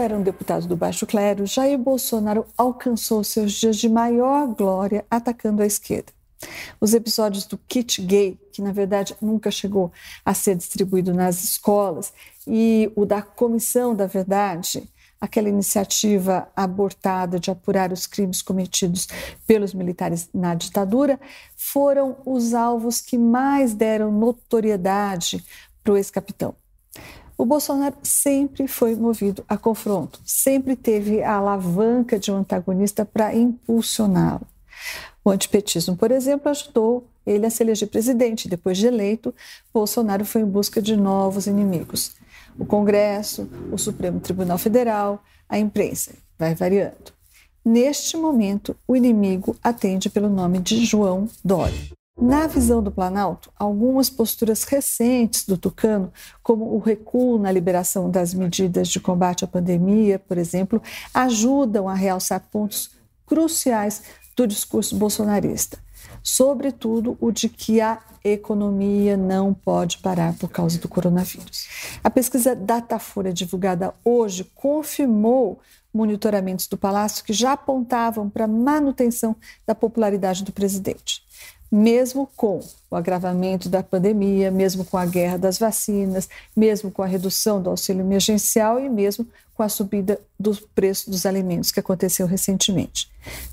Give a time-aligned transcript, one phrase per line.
[0.00, 5.62] era um deputado do baixo clero, Jair Bolsonaro alcançou seus dias de maior glória atacando
[5.62, 6.12] a esquerda.
[6.80, 9.92] Os episódios do kit gay, que na verdade nunca chegou
[10.24, 12.12] a ser distribuído nas escolas,
[12.46, 14.88] e o da Comissão da Verdade,
[15.20, 19.06] aquela iniciativa abortada de apurar os crimes cometidos
[19.46, 21.20] pelos militares na ditadura,
[21.54, 25.44] foram os alvos que mais deram notoriedade
[25.84, 26.54] para o ex-capitão.
[27.40, 33.34] O Bolsonaro sempre foi movido a confronto, sempre teve a alavanca de um antagonista para
[33.34, 34.46] impulsioná-lo.
[35.24, 38.46] O antipetismo, por exemplo, ajudou ele a se eleger presidente.
[38.46, 39.34] Depois de eleito,
[39.72, 42.14] Bolsonaro foi em busca de novos inimigos.
[42.58, 47.10] O Congresso, o Supremo Tribunal Federal, a imprensa, vai variando.
[47.64, 51.99] Neste momento, o inimigo atende pelo nome de João Dória.
[52.20, 58.34] Na visão do Planalto, algumas posturas recentes do Tucano, como o recuo na liberação das
[58.34, 60.82] medidas de combate à pandemia, por exemplo,
[61.14, 62.90] ajudam a realçar pontos
[63.24, 64.02] cruciais
[64.36, 65.78] do discurso bolsonarista,
[66.22, 71.68] sobretudo o de que a economia não pode parar por causa do coronavírus.
[72.04, 75.58] A pesquisa Datafolha divulgada hoje confirmou
[75.92, 79.34] monitoramentos do Palácio que já apontavam para manutenção
[79.66, 81.22] da popularidade do presidente
[81.70, 87.06] mesmo com o agravamento da pandemia, mesmo com a guerra das vacinas, mesmo com a
[87.06, 92.26] redução do auxílio emergencial e mesmo com a subida do preço dos alimentos que aconteceu
[92.26, 93.10] recentemente.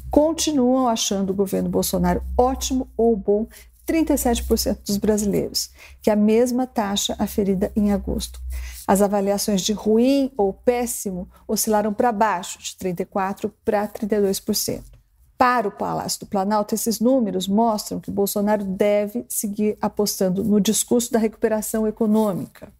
[0.09, 3.45] Continuam achando o governo Bolsonaro ótimo ou bom
[3.87, 5.69] 37% dos brasileiros,
[6.01, 8.39] que é a mesma taxa aferida em agosto.
[8.85, 14.96] As avaliações de ruim ou péssimo oscilaram para baixo, de 34% para 32%.
[15.37, 21.11] Para o Palácio do Planalto, esses números mostram que Bolsonaro deve seguir apostando no discurso
[21.11, 22.73] da recuperação econômica,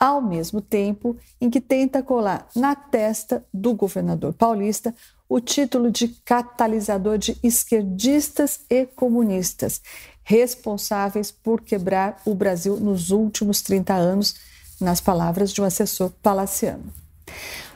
[0.00, 4.94] ao mesmo tempo em que tenta colar na testa do governador paulista
[5.28, 9.82] o título de catalisador de esquerdistas e comunistas,
[10.22, 14.36] responsáveis por quebrar o Brasil nos últimos 30 anos,
[14.80, 17.03] nas palavras de um assessor palaciano.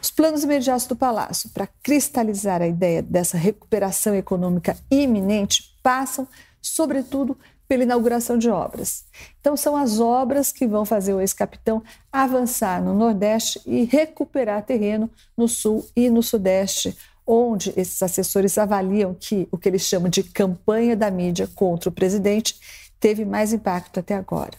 [0.01, 6.27] Os planos imediatos do Palácio para cristalizar a ideia dessa recuperação econômica iminente passam,
[6.61, 7.37] sobretudo,
[7.69, 9.05] pela inauguração de obras.
[9.41, 15.11] Então, são as obras que vão fazer o ex-capitão avançar no Nordeste e recuperar terreno
[15.37, 20.23] no Sul e no Sudeste, onde esses assessores avaliam que o que eles chamam de
[20.23, 22.59] campanha da mídia contra o presidente
[22.99, 24.57] teve mais impacto até agora.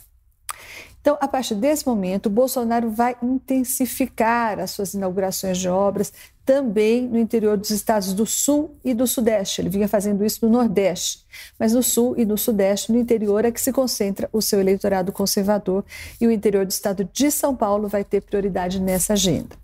[1.10, 6.14] Então, a partir desse momento, Bolsonaro vai intensificar as suas inaugurações de obras
[6.46, 9.60] também no interior dos estados do Sul e do Sudeste.
[9.60, 11.26] Ele vinha fazendo isso no Nordeste,
[11.58, 15.12] mas no Sul e no Sudeste, no interior, é que se concentra o seu eleitorado
[15.12, 15.84] conservador
[16.22, 19.58] e o interior do estado de São Paulo vai ter prioridade nessa agenda.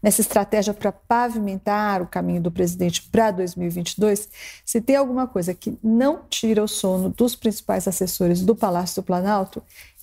[0.00, 4.28] Nessa estratégia para pavimentar o caminho do presidente para 2022,
[4.64, 9.04] se tem alguma coisa que não tira o sono dos principais assessores do Palácio do
[9.04, 9.60] Planalto,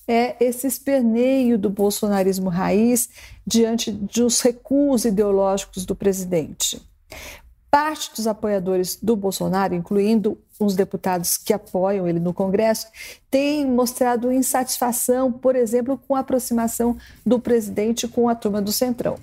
[0.07, 3.09] é esse esperneio do bolsonarismo raiz
[3.45, 6.81] diante dos recuos ideológicos do presidente.
[7.69, 12.88] Parte dos apoiadores do Bolsonaro, incluindo os deputados que apoiam ele no Congresso,
[13.29, 19.18] tem mostrado insatisfação, por exemplo, com a aproximação do presidente com a turma do Centrão.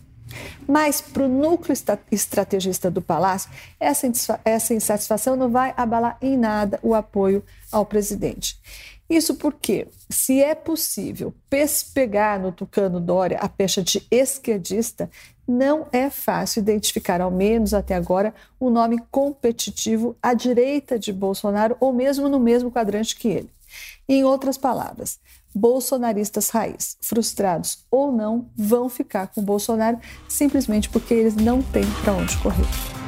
[0.66, 1.76] Mas para o núcleo
[2.10, 8.58] estrategista do Palácio, essa, essa insatisfação não vai abalar em nada o apoio ao presidente.
[9.08, 15.10] Isso porque, se é possível pespegar no Tucano Dória a pecha de esquerdista,
[15.46, 21.76] não é fácil identificar, ao menos até agora, um nome competitivo à direita de Bolsonaro
[21.78, 23.53] ou mesmo no mesmo quadrante que ele.
[24.08, 25.18] Em outras palavras,
[25.54, 29.98] bolsonaristas raiz, frustrados ou não, vão ficar com Bolsonaro
[30.28, 33.03] simplesmente porque eles não têm para onde correr.